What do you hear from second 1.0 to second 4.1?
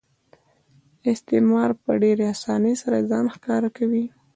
استثمار په ډېرې اسانۍ سره ځان ښکاره کوي